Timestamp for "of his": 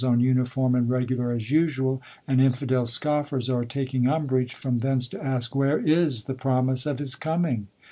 6.87-7.13